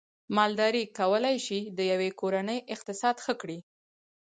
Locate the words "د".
1.77-1.79